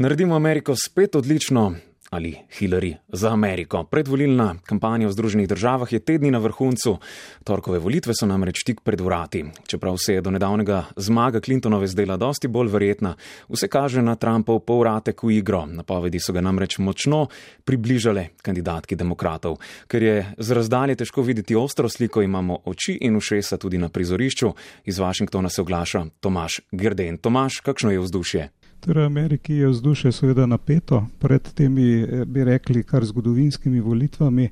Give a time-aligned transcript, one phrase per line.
[0.00, 1.74] Naredimo Ameriko spet odlično.
[2.10, 3.84] Ali Hillary za Ameriko.
[3.84, 6.96] Predvolilna kampanja v Združenih državah je tedni na vrhuncu.
[7.44, 9.44] Torkove volitve so namreč tik pred vrati.
[9.66, 13.16] Čeprav se je do nedavnega zmaga Clintonove zdela dosti bolj verjetna,
[13.48, 15.66] vse kaže na Trumpov povratek v igro.
[15.66, 17.26] Napovedi so ga namreč močno
[17.64, 19.58] približale kandidatki demokratov.
[19.88, 24.54] Ker je z razdalje težko videti ostro sliko, imamo oči in ušesa tudi na prizorišču.
[24.84, 27.18] Iz Washingtona se oglaša Tomaš Gerden.
[27.18, 28.48] Tomaš, kakšno je vzdušje?
[28.80, 34.48] Torej, Ameriki je vzdušje seveda napeto pred temi, eh, bi rekli, kar zgodovinskimi volitvami.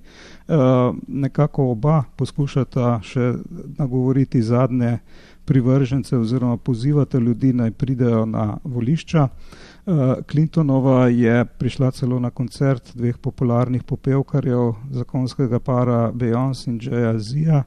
[0.49, 0.55] Uh,
[1.09, 3.33] nekako oba poskušata še
[3.79, 4.99] nagovoriti zadnje
[5.45, 9.29] privržence oziroma pozivata ljudi naj pridejo na volišča.
[9.87, 9.95] Uh,
[10.30, 17.63] Clintonova je prišla celo na koncert dveh popularnih popevkarjev, zakonskega para Beyoncé in Jaya Zia,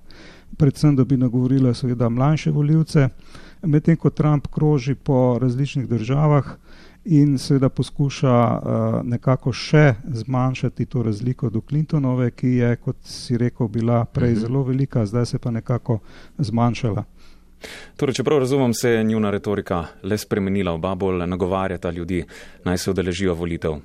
[0.57, 3.10] predvsem da bi nagovorila seveda mlajše voljivce.
[3.62, 6.45] Medtem ko Trump kroži po različnih državah
[7.05, 8.62] in seveda poskuša uh,
[9.04, 14.40] nekako še zmanjšati to razliko do Clintonove, ki je, kot si rekel, bila prej mhm.
[14.40, 15.99] zelo velika, zdaj se pa nekako
[16.37, 17.04] zmanjšala.
[17.98, 22.24] Torej, čeprav razumem, se je njuna retorika le spremenila, oba bolj nagovarjata ljudi,
[22.63, 23.80] naj se odeležijo volitev.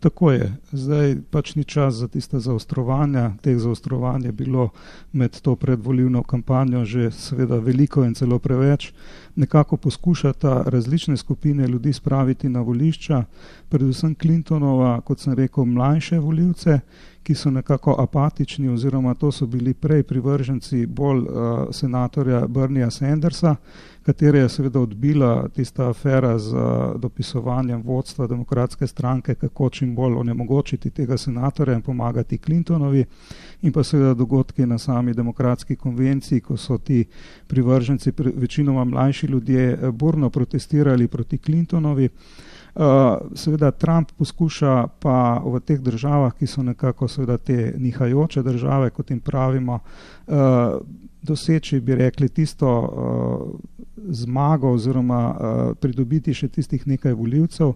[0.00, 3.34] Tako je, zdaj pač ni čas za tiste zaostrovanja.
[3.44, 4.70] Teh zaostrovanj je bilo
[5.12, 8.92] med to predvolilno kampanjo že seveda veliko in celo preveč.
[9.36, 13.24] Nekako poskušata različne skupine ljudi spraviti na volišča,
[13.68, 16.80] predvsem Clintonova, kot sem rekel, mlajše voljivce,
[17.30, 23.54] ki so nekako apatični oziroma to so bili prej privrženci bolj uh, senatorja Bernieja Sandersa,
[24.02, 26.62] katere je seveda odbila tista afera z uh,
[27.00, 33.04] dopisovanjem vodstva demokratske stranke, kako čim bolj onemogočiti tega senatorja in pomagati Clintonovi
[33.62, 37.04] in pa seveda dogodki na sami demokratski konvenciji, ko so ti
[37.46, 42.08] privrženci, večinoma mlajši ljudje, eh, burno protestirali proti Clintonovi.
[42.74, 42.82] Uh,
[43.34, 49.10] seveda Trump poskuša pa v teh državah, ki so nekako seveda te nihajoče države, kot
[49.10, 49.78] jim pravimo,
[50.26, 50.34] uh,
[51.22, 53.60] doseči, bi rekli, tisto uh,
[54.08, 57.74] zmago oziroma uh, pridobiti še tistih nekaj voljivcev.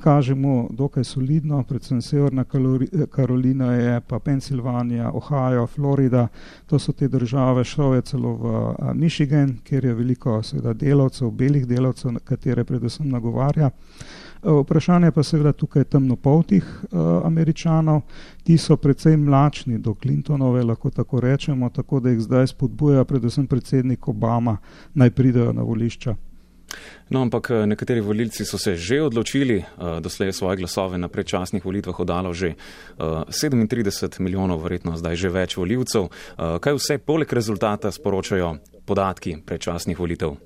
[0.00, 2.44] Kažemo dokaj solidno, predvsem Severna
[3.10, 6.28] Karolina je, pa Pensilvanija, Ohio, Florida,
[6.66, 11.30] to so te države, šlo je celo v uh, Michigan, kjer je veliko seveda delavcev,
[11.30, 13.70] belih delavcev, katere predvsem nagovarja.
[14.42, 18.02] Eh, vprašanje pa seveda tukaj temnopoltih uh, američanov,
[18.44, 23.46] ti so precej mlačni do Clintonove, lahko tako rečemo, tako da jih zdaj spodbuja predvsem
[23.46, 24.58] predsednik Obama,
[24.94, 26.14] naj pridejo na volišča.
[27.08, 29.62] No, ampak eh, nekateri volilci so se že odločili,
[30.00, 32.54] doslej svoje glasove na predčasnih volitvah oddalo že
[32.98, 36.02] uh, 37 milijonov, verjetno zdaj že več voljivcev.
[36.02, 40.36] Uh, kaj vse poleg rezultata sporočajo podatki predčasnih volitev?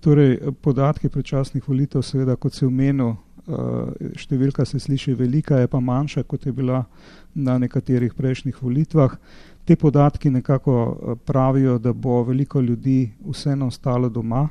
[0.00, 3.16] Torej, podatki predčasnih volitev, seveda, kot se omenil,
[3.48, 6.84] eh, številka se sliši velika, je pa manjša, kot je bila
[7.34, 9.16] na nekaterih prejšnjih volitvah.
[9.66, 14.48] Te podatki nekako eh, pravijo, da bo veliko ljudi vseeno ostalo doma.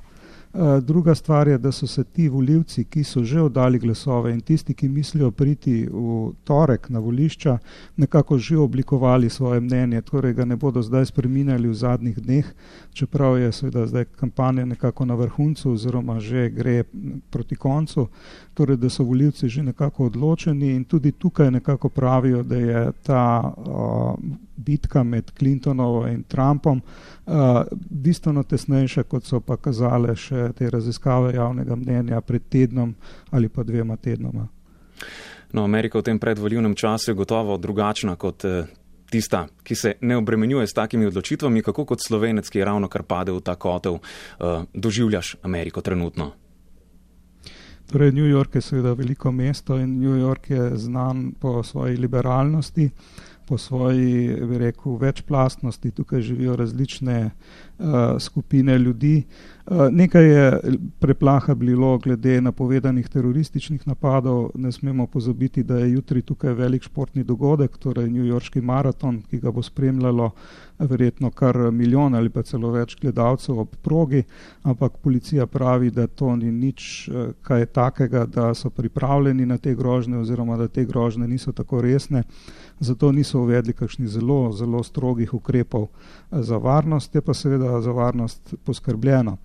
[0.53, 4.41] Eh, druga stvar je, da so se ti voljivci, ki so že oddali glasove in
[4.41, 7.57] tisti, ki mislijo priti v torek na volišča,
[7.97, 12.53] nekako že oblikovali svoje mnenje, torej ga ne bodo zdaj spreminjali v zadnjih dneh,
[12.93, 16.83] čeprav je seveda zdaj kampanja nekako na vrhuncu oziroma že gre
[17.29, 18.07] proti koncu,
[18.53, 23.53] torej da so voljivci že nekako odločeni in tudi tukaj nekako pravijo, da je ta
[23.57, 24.15] uh,
[24.57, 27.33] bitka med Clintonovo in Trumpom uh,
[27.89, 32.95] bistveno tesnejša, kot so pa kazale še te raziskave javnega mnenja pred tednom
[33.31, 34.47] ali pa dvema tednoma.
[35.53, 38.65] No, Amerika v tem predvoljivnem času je gotovo drugačna kot eh,
[39.09, 43.03] tista, ki se ne obremenjuje s takimi odločitvami, kako kot slovenec, ki je ravno kar
[43.03, 46.33] padel v ta kotel, uh, doživljaš Ameriko trenutno.
[47.87, 52.89] Torej, New York je seveda veliko mesto in New York je znan po svoji liberalnosti,
[53.47, 55.91] po svoji, bi rekel, večplastnosti.
[55.91, 57.29] Tukaj živijo različne
[57.79, 57.85] uh,
[58.19, 59.23] skupine ljudi.
[59.65, 60.59] Uh, nekaj je
[60.99, 64.49] preplaha bilo glede napovedanih terorističnih napadov.
[64.55, 69.39] Ne smemo pozabiti, da je jutri tukaj velik športni dogodek, torej New Yorkski maraton, ki
[69.39, 70.31] ga bo spremljalo
[70.79, 74.23] verjetno kar milijon ali pa celo več gledalcev ob progi,
[74.63, 79.75] ampak policija pravi, da to ni nič uh, kaj takega, da so pripravljeni na te
[79.75, 82.23] grožne oziroma da te grožne niso tako resne.
[82.79, 85.87] Zato niso uvedli kakšnih zelo, zelo strogih ukrepov
[86.31, 89.37] za varnost, je pa seveda za varnost poskrbljeno.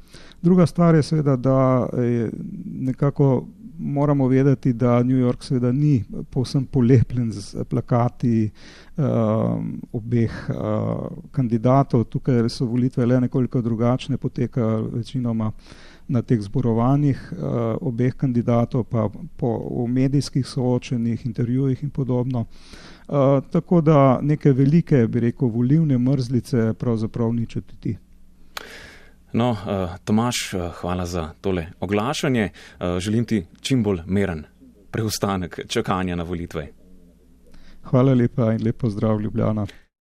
[0.43, 2.31] Druga stvar je seveda, da je
[2.65, 3.45] nekako
[3.79, 8.51] moramo vedeti, da New York seveda ni povsem polepljen z plakati
[8.97, 9.05] uh,
[9.93, 12.05] obeh uh, kandidatov.
[12.05, 15.53] Tukaj so volitve le nekoliko drugačne, potekajo večinoma
[16.13, 17.33] na teh zborovanjih
[17.81, 22.45] obeh kandidatov, pa po medijskih soočenjih, intervjujih in podobno.
[23.51, 27.97] Tako da neke velike, bi rekel, volivne mrzlice pravzaprav ni čutiti.
[29.33, 32.51] No, uh, Tomaš, uh, hvala za tole oglašanje.
[32.81, 34.45] Uh, želim ti čim bolj meren
[34.91, 36.69] preostanek čakanja na volitve.
[37.83, 39.67] Hvala lepa in lepo zdrav, Ljubljana.